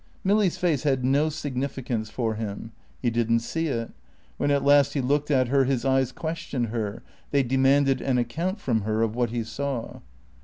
Milly's 0.23 0.57
face 0.57 0.81
had 0.81 1.05
no 1.05 1.29
significance 1.29 2.09
for 2.09 2.33
him. 2.33 2.71
He 3.03 3.11
didn't 3.11 3.41
see 3.41 3.67
it. 3.67 3.91
When 4.37 4.49
at 4.49 4.65
last 4.65 4.95
he 4.95 4.99
looked 4.99 5.29
at 5.29 5.49
her 5.49 5.65
his 5.65 5.85
eyes 5.85 6.11
questioned 6.11 6.69
her, 6.69 7.03
they 7.29 7.43
demanded 7.43 8.01
an 8.01 8.17
account 8.17 8.59
from 8.59 8.81
her 8.81 9.03
of 9.03 9.15
what 9.15 9.29
he 9.29 9.43
saw. 9.43 9.99